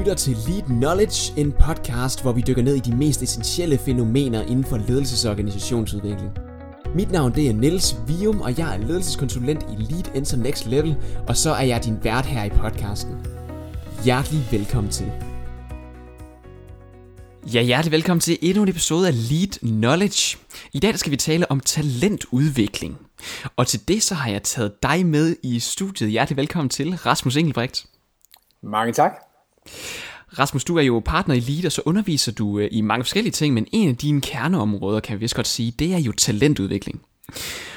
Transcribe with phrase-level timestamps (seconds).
[0.00, 4.42] lytter til Lead Knowledge, en podcast, hvor vi dykker ned i de mest essentielle fænomener
[4.42, 6.30] inden for ledelses- og organisationsudvikling.
[6.94, 10.96] Mit navn det er Niels Vium, og jeg er ledelseskonsulent i Lead Enter Next Level,
[11.28, 13.14] og så er jeg din vært her i podcasten.
[14.04, 15.12] Hjertelig velkommen til.
[17.54, 20.38] Ja, hjertelig velkommen til endnu en episode af Lead Knowledge.
[20.72, 22.98] I dag skal vi tale om talentudvikling.
[23.56, 26.10] Og til det så har jeg taget dig med i studiet.
[26.10, 27.86] Hjertelig velkommen til, Rasmus Engelbrecht.
[28.62, 29.29] Mange tak.
[30.38, 33.32] Rasmus, du er jo partner i Lead, og så underviser du øh, i mange forskellige
[33.32, 37.00] ting, men en af dine kerneområder, kan vi vist godt sige, det er jo talentudvikling.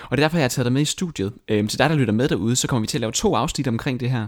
[0.03, 1.33] Og det er derfor, jeg har taget dig med i studiet.
[1.47, 3.67] Øhm, til dig, der lytter med derude, så kommer vi til at lave to afsnit
[3.67, 4.27] omkring det her.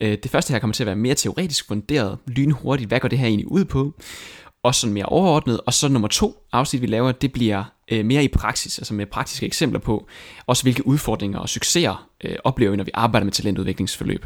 [0.00, 3.18] Øh, det første her kommer til at være mere teoretisk funderet, lynhurtigt, hvad går det
[3.18, 3.94] her egentlig ud på?
[4.62, 8.24] Og sådan mere overordnet, og så nummer to afsnit, vi laver, det bliver øh, mere
[8.24, 10.06] i praksis, altså med praktiske eksempler på,
[10.46, 14.24] også hvilke udfordringer og succeser øh, oplever vi, når vi arbejder med talentudviklingsforløb.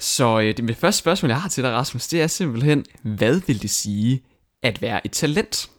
[0.00, 3.62] Så øh, det første spørgsmål, jeg har til dig, Rasmus, det er simpelthen, hvad vil
[3.62, 4.22] det sige
[4.62, 5.70] at være et talent?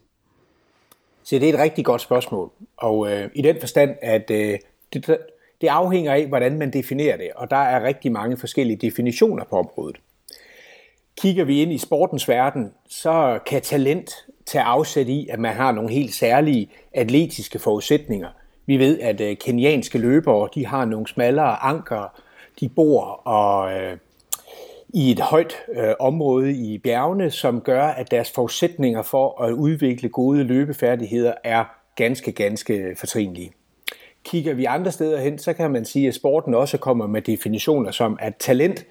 [1.23, 4.59] Så det er et rigtig godt spørgsmål, og øh, i den forstand, at øh,
[4.93, 5.17] det,
[5.61, 9.59] det afhænger af, hvordan man definerer det, og der er rigtig mange forskellige definitioner på
[9.59, 9.97] området.
[11.17, 14.11] Kigger vi ind i sportens verden, så kan talent
[14.45, 18.29] tage afsæt i, at man har nogle helt særlige atletiske forudsætninger.
[18.65, 22.21] Vi ved, at øh, kenianske løbere de har nogle smallere anker,
[22.59, 23.97] de bor og øh,
[24.93, 30.09] i et højt øh, område i bjergene, som gør, at deres forudsætninger for at udvikle
[30.09, 31.63] gode løbefærdigheder er
[31.95, 33.51] ganske, ganske fortrinlige.
[34.23, 37.91] Kigger vi andre steder hen, så kan man sige, at sporten også kommer med definitioner
[37.91, 38.85] som, at talent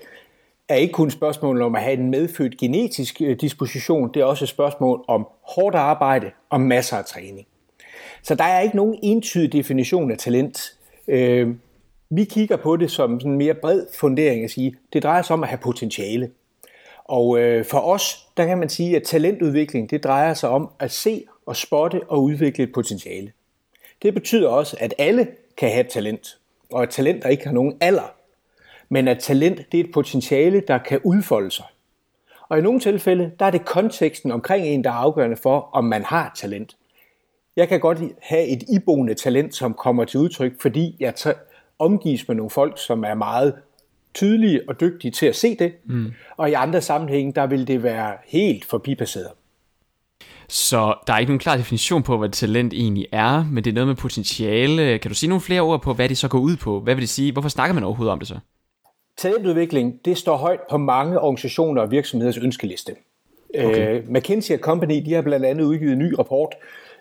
[0.69, 4.25] er ikke kun et spørgsmål om at have en medfødt genetisk øh, disposition, det er
[4.25, 7.47] også et spørgsmål om hårdt arbejde og masser af træning.
[8.23, 10.73] Så der er ikke nogen entydig definition af talent.
[11.09, 11.49] Øh,
[12.11, 15.43] vi kigger på det som en mere bred fundering at sige, det drejer sig om
[15.43, 16.31] at have potentiale.
[17.05, 20.91] Og øh, for os, der kan man sige, at talentudvikling, det drejer sig om at
[20.91, 23.33] se og spotte og udvikle et potentiale.
[24.03, 26.39] Det betyder også, at alle kan have et talent,
[26.73, 28.15] og at talent, der ikke har nogen alder.
[28.89, 31.65] Men at talent, det er et potentiale, der kan udfolde sig.
[32.49, 35.85] Og i nogle tilfælde, der er det konteksten omkring en, der er afgørende for, om
[35.85, 36.77] man har talent.
[37.57, 41.15] Jeg kan godt have et iboende talent, som kommer til udtryk, fordi jeg
[41.81, 43.55] omgives med nogle folk, som er meget
[44.15, 46.13] tydelige og dygtige til at se det, mm.
[46.37, 49.31] og i andre sammenhænge, der vil det være helt forbipasseret.
[50.49, 53.75] Så der er ikke nogen klar definition på, hvad talent egentlig er, men det er
[53.75, 54.99] noget med potentiale.
[54.99, 56.81] Kan du sige nogle flere ord på, hvad det så går ud på?
[56.81, 57.33] Hvad vil det sige?
[57.33, 58.39] Hvorfor snakker man overhovedet om det så?
[59.17, 62.93] Talentudvikling, det står højt på mange organisationer og virksomheders ønskeliste.
[63.59, 64.03] Okay.
[64.03, 66.55] Uh, McKinsey Company, de har blandt andet udgivet en ny rapport,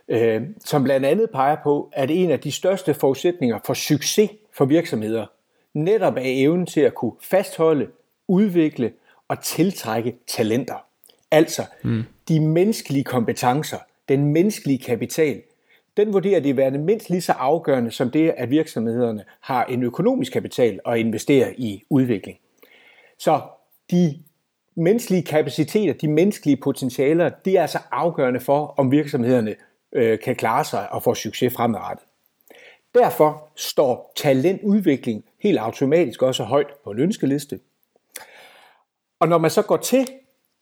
[0.07, 4.29] uh, som blandt andet peger på, at en af de største forudsætninger for succes
[4.59, 5.25] for virksomheder
[5.73, 7.87] netop af evnen til at kunne fastholde,
[8.27, 8.91] udvikle
[9.27, 10.85] og tiltrække talenter.
[11.31, 12.03] Altså mm.
[12.27, 13.77] de menneskelige kompetencer,
[14.09, 15.41] den menneskelige kapital,
[15.97, 20.33] den vurderer det værende mindst lige så afgørende som det, at virksomhederne har en økonomisk
[20.33, 22.37] kapital og investerer i udvikling.
[23.17, 23.41] Så
[23.91, 24.19] de
[24.75, 29.55] menneskelige kapaciteter, de menneskelige potentialer, det er altså afgørende for, om virksomhederne
[29.93, 32.08] øh, kan klare sig og få succes fremadrettet.
[32.95, 37.59] Derfor står talentudvikling helt automatisk også højt på en ønskeliste.
[39.19, 40.07] Og når man så går til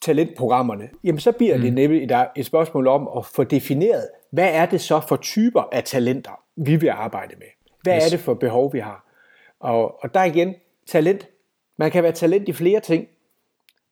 [0.02, 1.62] talentprogrammerne, jamen så bliver mm.
[1.62, 5.84] det nemlig et spørgsmål om at få defineret, hvad er det så for typer af
[5.84, 7.48] talenter, vi vil arbejde med?
[7.82, 8.06] Hvad yes.
[8.06, 9.06] er det for behov, vi har?
[9.60, 10.56] Og, og der igen,
[10.88, 11.28] talent.
[11.78, 13.08] Man kan være talent i flere ting.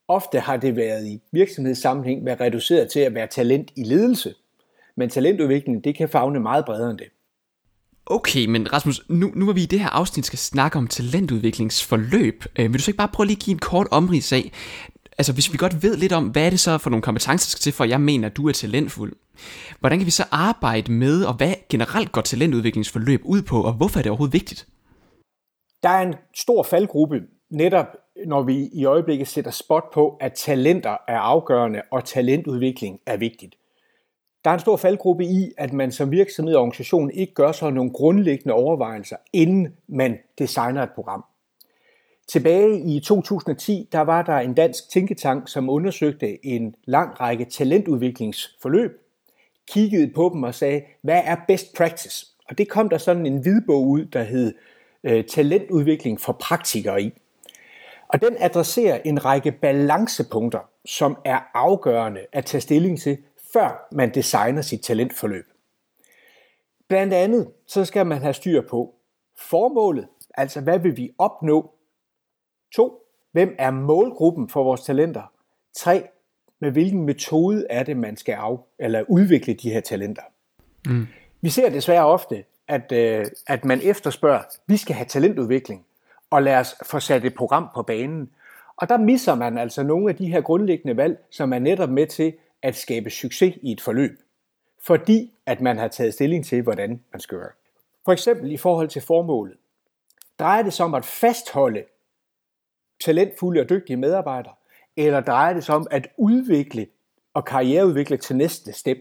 [0.08, 4.34] Ofte har det været i virksomhedssammenhæng været reduceret til at være talent i ledelse.
[4.96, 7.08] Men talentudvikling, det kan fagne meget bredere end det.
[8.06, 12.44] Okay, men Rasmus, nu, nu hvor vi i det her afsnit skal snakke om talentudviklingsforløb,
[12.60, 14.52] øh, vil du så ikke bare prøve lige at give en kort omrids af,
[15.18, 17.50] altså hvis vi godt ved lidt om, hvad er det så for nogle kompetencer, der
[17.50, 19.14] skal til, for at jeg mener, at du er talentfuld.
[19.80, 24.00] Hvordan kan vi så arbejde med, og hvad generelt går talentudviklingsforløb ud på, og hvorfor
[24.00, 24.68] er det overhovedet vigtigt?
[25.84, 27.88] Der er en stor faldgruppe, netop
[28.28, 33.56] når vi i øjeblikket sætter spot på, at talenter er afgørende, og talentudvikling er vigtigt.
[34.46, 37.72] Der er en stor faldgruppe i, at man som virksomhed og organisation ikke gør sig
[37.72, 41.26] nogle grundlæggende overvejelser, inden man designer et program.
[42.28, 49.02] Tilbage i 2010, der var der en dansk tænketank, som undersøgte en lang række talentudviklingsforløb,
[49.72, 52.28] kiggede på dem og sagde, hvad er best practice?
[52.50, 54.54] Og det kom der sådan en hvidbog ud, der hed
[55.04, 57.12] øh, Talentudvikling for praktikere i.
[58.08, 63.18] Og den adresserer en række balancepunkter, som er afgørende at tage stilling til,
[63.56, 65.46] før man designer sit talentforløb.
[66.88, 68.96] Blandt andet så skal man have styr på
[69.38, 70.08] formålet,
[70.38, 71.74] altså hvad vil vi opnå?
[72.76, 73.00] To,
[73.32, 75.32] hvem er målgruppen for vores talenter?
[75.74, 76.08] 3.
[76.60, 80.24] Med hvilken metode er det, man skal af, eller udvikle de her talenter.
[80.88, 81.08] Mm.
[81.42, 85.86] Vi ser desværre ofte, at, øh, at man efterspørger, vi skal have talentudvikling,
[86.30, 88.30] og lad os få sat et program på banen.
[88.78, 92.08] Og der misser man altså nogle af de her grundlæggende valg, som er netop med
[92.08, 92.34] til
[92.66, 94.20] at skabe succes i et forløb.
[94.86, 97.52] Fordi at man har taget stilling til, hvordan man skal gøre.
[98.06, 99.58] For eksempel i forhold til formålet.
[100.40, 101.84] Drejer det sig om at fastholde
[103.04, 104.54] talentfulde og dygtige medarbejdere,
[104.98, 106.88] eller drejer det sig om at udvikle
[107.34, 108.98] og karriereudvikle til næste step?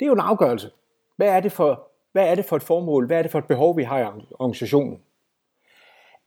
[0.00, 0.70] Det er jo en afgørelse.
[1.16, 3.06] Hvad er det for, hvad er det for et formål?
[3.06, 4.04] Hvad er det for et behov, vi har i
[4.38, 5.00] organisationen?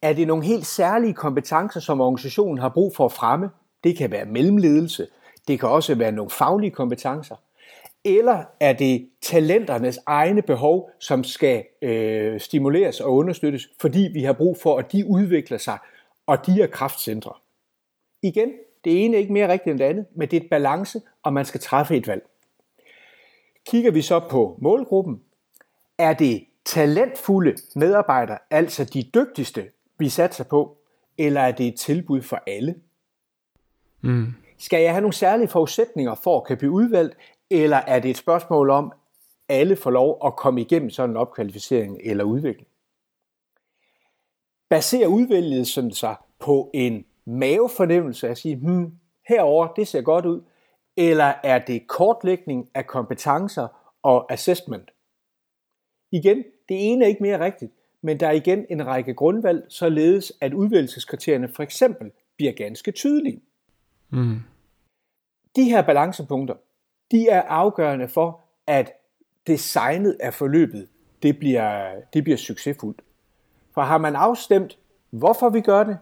[0.01, 3.49] Er det nogle helt særlige kompetencer, som organisationen har brug for at fremme?
[3.83, 5.07] Det kan være mellemledelse.
[5.47, 7.35] Det kan også være nogle faglige kompetencer.
[8.03, 14.33] Eller er det talenternes egne behov, som skal øh, stimuleres og understøttes, fordi vi har
[14.33, 15.77] brug for, at de udvikler sig,
[16.25, 17.33] og de er kraftcentre?
[18.21, 18.51] Igen,
[18.83, 21.33] det ene er ikke mere rigtigt end det andet, men det er et balance, og
[21.33, 22.25] man skal træffe et valg.
[23.65, 25.21] Kigger vi så på målgruppen,
[25.97, 29.69] er det talentfulde medarbejdere, altså de dygtigste,
[29.99, 30.77] vi satser på,
[31.17, 32.75] eller er det et tilbud for alle?
[34.01, 34.33] Mm.
[34.57, 37.17] Skal jeg have nogle særlige forudsætninger for at kan blive udvalgt,
[37.49, 38.93] eller er det et spørgsmål om,
[39.49, 42.67] alle får lov at komme igennem sådan en opkvalificering eller udvikling?
[44.69, 48.91] Baserer udvælgelsen sig på en mavefornemmelse at sige, hmm,
[49.27, 50.41] herover det ser godt ud,
[50.97, 53.67] eller er det kortlægning af kompetencer
[54.03, 54.91] og assessment?
[56.11, 56.37] Igen,
[56.69, 57.71] det ene er ikke mere rigtigt,
[58.01, 63.41] men der er igen en række grundvalg, således at udvælgelseskriterierne for eksempel bliver ganske tydelige.
[64.09, 64.39] Mm.
[65.55, 66.55] De her balancepunkter,
[67.11, 68.91] de er afgørende for, at
[69.47, 70.87] designet af forløbet,
[71.23, 73.01] det bliver, det bliver succesfuldt.
[73.73, 74.77] For har man afstemt,
[75.09, 75.97] hvorfor vi gør det,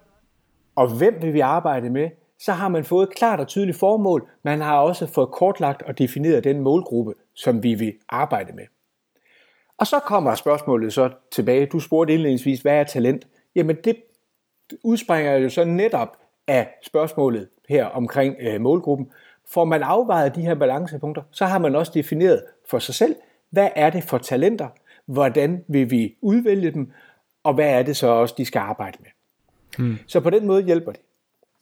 [0.76, 2.10] og hvem vil vi arbejde med,
[2.40, 4.30] så har man fået et klart og tydeligt formål.
[4.44, 8.66] Man har også fået kortlagt og defineret den målgruppe, som vi vil arbejde med.
[9.78, 11.66] Og så kommer spørgsmålet så tilbage.
[11.66, 13.28] Du spurgte indledningsvis, hvad er talent?
[13.56, 13.96] Jamen det
[14.84, 16.18] udspringer jo så netop
[16.48, 19.12] af spørgsmålet her omkring øh, målgruppen.
[19.48, 23.16] Får man afvejet de her balancepunkter, så har man også defineret for sig selv,
[23.50, 24.68] hvad er det for talenter,
[25.06, 26.92] hvordan vil vi udvælge dem,
[27.44, 29.10] og hvad er det så også, de skal arbejde med.
[29.78, 29.98] Hmm.
[30.08, 31.02] Så på den måde hjælper det.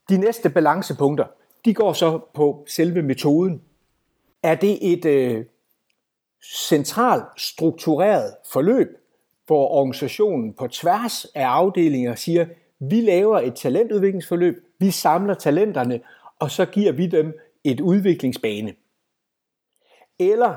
[0.09, 1.25] De næste balancepunkter,
[1.65, 3.61] de går så på selve metoden.
[4.44, 5.45] Er det et øh,
[6.44, 8.88] centralt struktureret forløb,
[9.47, 12.45] hvor organisationen på tværs af afdelinger siger,
[12.79, 16.01] vi laver et talentudviklingsforløb, vi samler talenterne,
[16.39, 18.74] og så giver vi dem et udviklingsbane.
[20.19, 20.56] Eller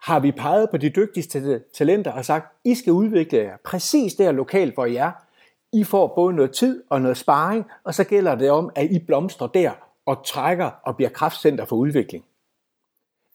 [0.00, 4.32] har vi peget på de dygtigste talenter og sagt, I skal udvikle jer præcis der
[4.32, 5.12] lokalt, hvor I er.
[5.72, 8.98] I får både noget tid og noget sparring, og så gælder det om, at I
[8.98, 9.72] blomstrer der
[10.06, 12.24] og trækker og bliver kraftcenter for udvikling.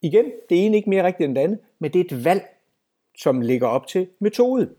[0.02, 2.46] Igen, det ene ikke mere rigtigt end det andet, men det er et valg,
[3.18, 4.70] som ligger op til metode.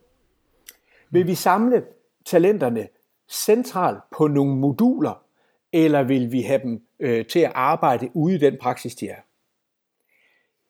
[1.10, 1.84] Vil vi samle
[2.24, 2.88] talenterne
[3.28, 5.25] centralt på nogle moduler,
[5.72, 9.20] eller vil vi have dem øh, til at arbejde ude i den praksis, de er?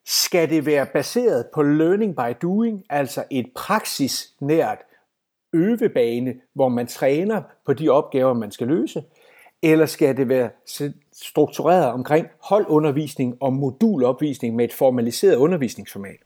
[0.05, 4.79] Skal det være baseret på learning by doing, altså et praksisnært
[5.53, 9.05] øvebane, hvor man træner på de opgaver, man skal løse?
[9.63, 10.51] Eller skal det være
[11.13, 16.21] struktureret omkring holdundervisning og modulopvisning med et formaliseret undervisningsformat?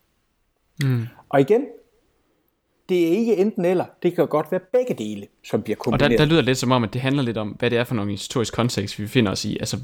[0.83, 1.07] Mm.
[1.29, 1.67] Og igen,
[2.91, 6.13] det er ikke enten eller, det kan godt være begge dele, som bliver kombineret.
[6.13, 7.85] Og der, der lyder lidt som om, at det handler lidt om, hvad det er
[7.85, 9.57] for en organisatorisk kontekst, vi befinder os i.
[9.61, 9.77] Altså,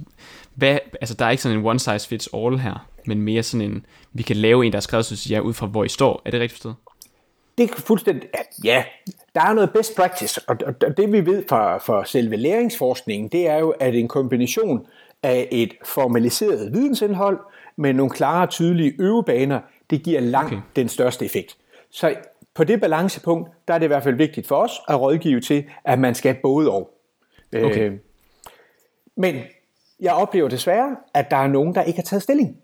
[0.54, 3.70] hvad, altså der er ikke sådan en one size fits all her, men mere sådan
[3.70, 6.22] en, vi kan lave en, der er skrevet, så siger, ud fra hvor I står.
[6.24, 6.74] Er det rigtigt forstået?
[7.58, 8.28] Det er fuldstændig,
[8.64, 8.84] ja,
[9.34, 13.58] der er noget best practice, og det vi ved fra, fra selve læringsforskningen, det er
[13.58, 14.86] jo, at en kombination
[15.22, 17.38] af et formaliseret vidensindhold
[17.76, 19.60] med nogle klare, tydelige øvebaner,
[19.90, 20.62] det giver langt okay.
[20.76, 21.56] den største effekt.
[21.90, 22.14] Så
[22.56, 25.64] på det balancepunkt, der er det i hvert fald vigtigt for os at rådgive til,
[25.84, 26.90] at man skal både og.
[27.54, 27.90] Okay.
[27.90, 27.98] Øh,
[29.16, 29.36] men
[30.00, 32.56] jeg oplever desværre, at der er nogen, der ikke har taget stilling.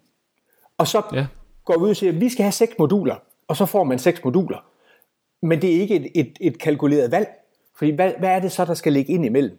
[0.78, 1.26] Og så ja.
[1.64, 3.16] går vi ud og siger, at vi skal have seks moduler,
[3.49, 4.64] og så får man seks moduler.
[5.42, 7.28] Men det er ikke et, et, et kalkuleret valg.
[7.76, 9.58] Fordi hvad, hvad er det så, der skal ligge ind imellem?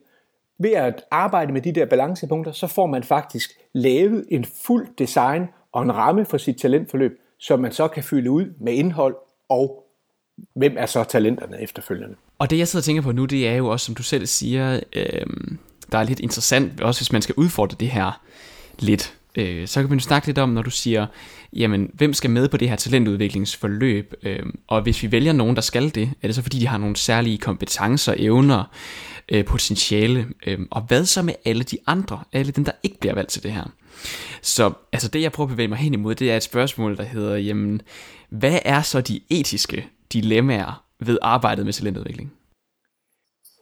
[0.58, 5.48] Ved at arbejde med de der balancepunkter, så får man faktisk lavet en fuld design
[5.72, 9.16] og en ramme for sit talentforløb, som man så kan fylde ud med indhold
[9.50, 9.83] og
[10.54, 12.16] hvem er så talenterne efterfølgende.
[12.40, 14.26] Og det jeg sidder og tænker på nu, det er jo også, som du selv
[14.26, 15.26] siger, øh,
[15.92, 18.22] der er lidt interessant, også hvis man skal udfordre det her
[18.80, 19.14] lidt.
[19.36, 21.08] Øh, så kan man jo snakke lidt om, når du siger,
[21.54, 24.14] jamen, hvem skal med på det her talentudviklingsforløb?
[24.24, 26.78] Øh, og hvis vi vælger nogen, der skal det, er det så fordi, de har
[26.78, 28.64] nogle særlige kompetencer, evner,
[29.30, 30.28] øh, potentiale.
[30.48, 33.44] Øh, og hvad så med alle de andre, alle dem, der ikke bliver valgt til
[33.44, 33.64] det her?
[34.42, 37.04] Så altså det, jeg prøver at bevæge mig hen imod, det er et spørgsmål, der
[37.04, 37.82] hedder, jamen,
[38.30, 42.34] hvad er så de etiske dilemmaer ved arbejdet med talentudvikling?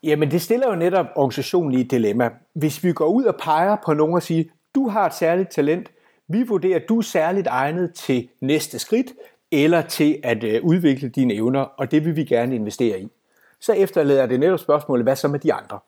[0.04, 2.30] Jamen, det stiller jo netop organisationen i et dilemma.
[2.54, 4.44] Hvis vi går ud og peger på nogen og siger,
[4.76, 5.92] du har et særligt talent,
[6.28, 9.08] vi vurderer, at du er særligt egnet til næste skridt,
[9.52, 13.08] eller til at øh, udvikle dine evner, og det vil vi gerne investere i.
[13.60, 15.80] Så efterlader det netop spørgsmålet, hvad så med de andre?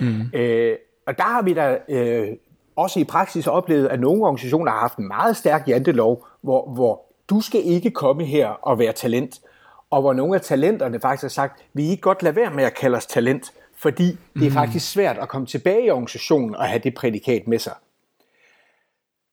[0.00, 0.20] Mm.
[0.34, 2.28] Øh, og der har vi da øh,
[2.76, 7.02] også i praksis oplevet, at nogle organisationer har haft en meget stærk jantelov, hvor, hvor
[7.30, 9.40] du skal ikke komme her og være talent,
[9.90, 12.74] og hvor nogle af talenterne faktisk har sagt, vi ikke godt lade være med at
[12.74, 14.54] kalde os talent, fordi det er mm.
[14.54, 17.74] faktisk svært at komme tilbage i organisationen og have det prædikat med sig.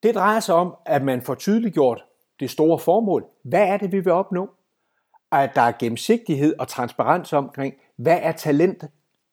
[0.04, 2.04] Det drejer sig om, at man får tydeliggjort
[2.40, 3.26] det store formål.
[3.44, 4.50] Hvad er det, vi vil opnå?
[5.32, 8.84] At der er gennemsigtighed og transparens omkring, hvad er talent,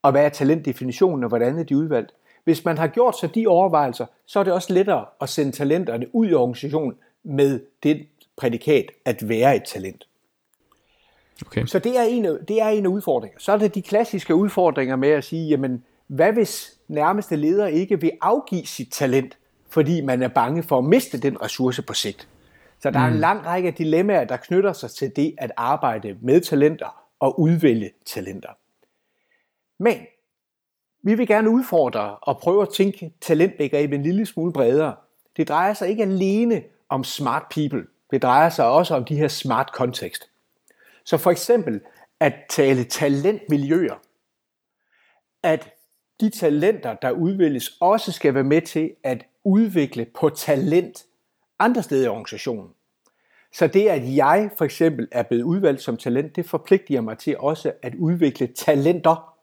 [0.03, 2.15] og hvad er talentdefinitionen, og hvordan er de udvalgt.
[2.45, 6.15] Hvis man har gjort sig de overvejelser, så er det også lettere at sende talenterne
[6.15, 10.07] ud i organisationen med det prædikat at være et talent.
[11.47, 11.67] Okay.
[11.67, 13.39] Så det er, en, det er en af udfordringer.
[13.39, 18.01] Så er det de klassiske udfordringer med at sige, jamen, hvad hvis nærmeste leder ikke
[18.01, 22.29] vil afgive sit talent, fordi man er bange for at miste den ressource på sigt?
[22.81, 23.05] Så der mm.
[23.05, 23.21] er en mm.
[23.21, 27.91] lang række af dilemmaer, der knytter sig til det at arbejde med talenter og udvælge
[28.07, 28.49] talenter.
[29.79, 29.97] Men
[31.05, 34.95] vi vil gerne udfordre og prøve at tænke talentbegrebet en lille smule bredere.
[35.37, 37.87] Det drejer sig ikke alene om smart people.
[38.11, 40.32] Det drejer sig også om de her smart kontekst.
[41.05, 41.81] Så for eksempel
[42.21, 43.95] at tale talentmiljøer.
[45.43, 45.75] At
[46.21, 51.07] de talenter, der udvælges, også skal være med til at udvikle på talent
[51.59, 52.71] andre steder i organisationen.
[53.53, 57.39] Så det, at jeg for eksempel er blevet udvalgt som talent, det forpligter mig til
[57.39, 59.35] også at udvikle talenter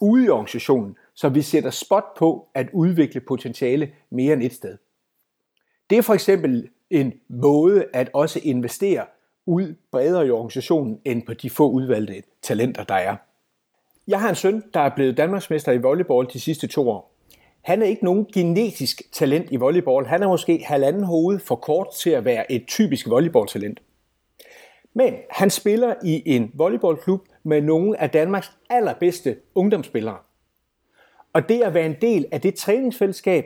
[0.00, 4.78] ude i organisationen, så vi sætter spot på at udvikle potentiale mere end et sted.
[5.90, 9.06] Det er for eksempel en måde at også investere
[9.46, 13.16] ud bredere i organisationen end på de få udvalgte talenter, der er.
[14.08, 17.12] Jeg har en søn, der er blevet Danmarksmester i volleyball de sidste to år.
[17.62, 20.06] Han er ikke nogen genetisk talent i volleyball.
[20.06, 23.80] Han er måske halvanden hoved for kort til at være et typisk volleyballtalent.
[24.94, 30.16] Men han spiller i en volleyballklub med nogle af Danmarks allerbedste ungdomsspillere.
[31.32, 33.44] Og det at være en del af det træningsfællesskab,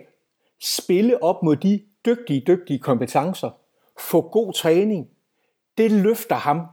[0.60, 3.50] spille op mod de dygtige, dygtige kompetencer,
[3.98, 5.08] få god træning,
[5.80, 6.66] det løfter ham.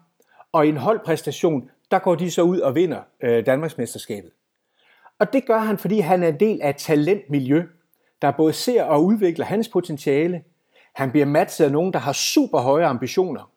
[0.51, 4.31] Og i en holdpræstation, der går de så ud og vinder øh, Danmarksmesterskabet.
[5.19, 7.63] Og det gør han, fordi han er en del af et talentmiljø,
[8.21, 10.43] der både ser og udvikler hans potentiale.
[10.95, 13.51] Han bliver matchet af nogen, der har super høje ambitioner.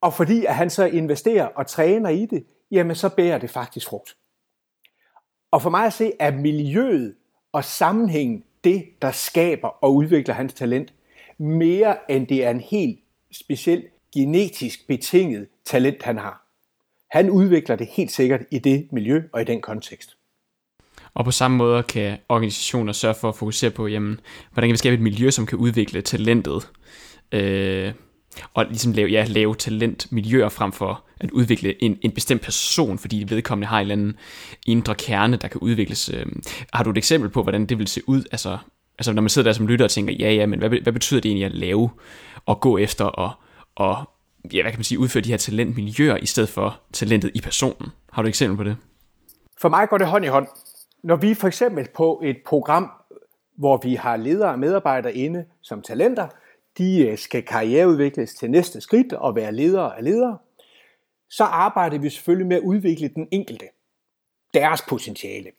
[0.00, 3.88] Og fordi at han så investerer og træner i det, jamen så bærer det faktisk
[3.88, 4.16] frugt.
[5.50, 7.14] Og for mig at se, er miljøet
[7.52, 10.94] og sammenhængen det, der skaber og udvikler hans talent,
[11.38, 13.00] mere end det er en helt
[13.32, 13.84] speciel
[14.16, 16.42] genetisk betinget talent, han har.
[17.10, 20.16] Han udvikler det helt sikkert i det miljø og i den kontekst.
[21.14, 24.20] Og på samme måde kan organisationer sørge for at fokusere på, jamen,
[24.52, 26.70] hvordan kan vi skabe et miljø, som kan udvikle talentet,
[27.32, 27.92] øh,
[28.54, 33.24] og ligesom lave, ja, lave talentmiljøer frem for at udvikle en, en bestemt person, fordi
[33.28, 34.16] vedkommende har en eller anden
[34.66, 36.08] indre kerne, der kan udvikles.
[36.08, 36.26] Øh,
[36.72, 38.24] har du et eksempel på, hvordan det vil se ud?
[38.32, 38.58] Altså,
[38.98, 41.20] altså når man sidder der som lytter og tænker, ja, ja, men hvad, hvad betyder
[41.20, 41.90] det egentlig at lave
[42.46, 43.30] og gå efter og,
[43.76, 44.04] og
[44.52, 47.88] ja, hvad kan man sige, udføre de her talentmiljøer i stedet for talentet i personen?
[48.12, 48.76] Har du et eksempel på det?
[49.60, 50.48] For mig går det hånd i hånd.
[51.02, 52.90] Når vi for eksempel på et program,
[53.58, 56.28] hvor vi har ledere og medarbejdere inde som talenter,
[56.78, 60.38] de øh, skal karriereudvikles til næste skridt og være ledere af ledere,
[61.30, 63.66] så arbejder vi selvfølgelig med at udvikle den enkelte,
[64.54, 65.50] deres potentiale.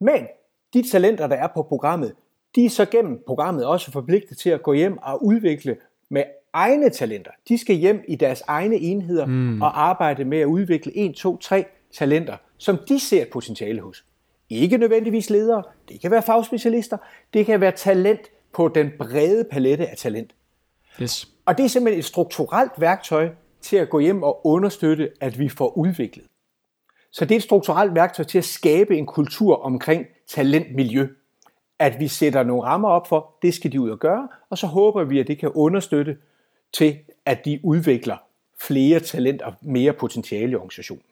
[0.00, 0.26] Men
[0.74, 2.14] de talenter, der er på programmet,
[2.54, 5.76] de er så gennem programmet også forpligtet til at gå hjem og udvikle
[6.10, 7.30] med egne talenter.
[7.48, 9.62] De skal hjem i deres egne enheder mm.
[9.62, 14.04] og arbejde med at udvikle 1, 2, 3 talenter, som de ser potentiale hos.
[14.50, 16.96] Ikke nødvendigvis ledere, det kan være fagspecialister,
[17.34, 18.20] det kan være talent
[18.52, 20.34] på den brede palette af talent.
[21.02, 21.28] Yes.
[21.46, 23.28] Og det er simpelthen et strukturelt værktøj
[23.60, 26.26] til at gå hjem og understøtte, at vi får udviklet.
[27.12, 31.06] Så det er et strukturelt værktøj til at skabe en kultur omkring talentmiljø.
[31.78, 34.66] At vi sætter nogle rammer op for, det skal de ud og gøre, og så
[34.66, 36.16] håber vi, at det kan understøtte
[36.74, 38.16] til, at de udvikler
[38.60, 41.04] flere talenter og mere potentiale i organisationen.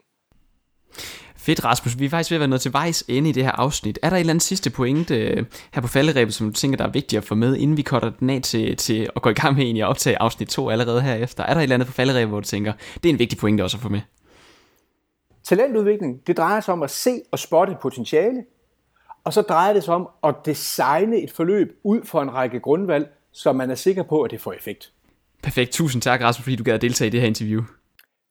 [1.36, 1.98] Fedt, Rasmus.
[1.98, 3.98] Vi er faktisk ved at være nået til vejs ende i det her afsnit.
[4.02, 6.84] Er der et eller andet sidste pointe øh, her på falderæbet, som du tænker, der
[6.84, 9.32] er vigtigt at få med, inden vi cutter den af til, til at gå i
[9.32, 11.44] gang med egentlig at optage afsnit 2 allerede herefter?
[11.44, 13.62] Er der et eller andet på falderæbet, hvor du tænker, det er en vigtig pointe
[13.62, 14.00] også at få med?
[15.44, 18.44] Talentudvikling, det drejer sig om at se og spotte potentiale,
[19.24, 23.08] og så drejer det sig om at designe et forløb ud fra en række grundvalg,
[23.32, 24.92] så man er sikker på, at det får effekt.
[25.42, 25.72] Perfekt.
[25.72, 27.62] Tusind tak, Rasmus, fordi du gad at deltage i det her interview.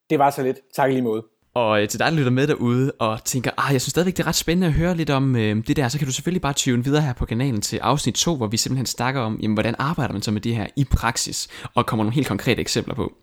[0.09, 0.57] Det var så lidt.
[0.75, 1.23] Tak lige måde.
[1.53, 4.23] Og øh, til dig, der lytter med derude og tænker, ah, jeg synes stadigvæk, det
[4.23, 6.53] er ret spændende at høre lidt om øh, det der, så kan du selvfølgelig bare
[6.53, 9.75] tune videre her på kanalen til afsnit 2, hvor vi simpelthen snakker om, jamen, hvordan
[9.79, 13.13] arbejder man så med det her i praksis, og kommer nogle helt konkrete eksempler på.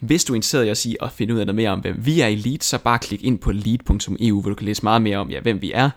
[0.00, 1.96] Hvis du er interesseret i at sige og finde ud af noget mere om, hvem
[1.98, 5.02] vi er i Lead, så bare klik ind på lead.eu, hvor du kan læse meget
[5.02, 5.90] mere om, ja, hvem vi er,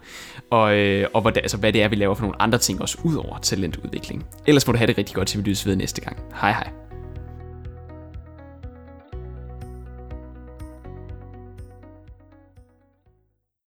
[0.52, 2.98] og, øh, og hvad, altså, hvad det er, vi laver for nogle andre ting også,
[3.04, 4.26] ud over talentudvikling.
[4.48, 6.18] Ellers må du have det rigtig godt, til vi lyttes ved næste gang.
[6.42, 6.89] Hej hej.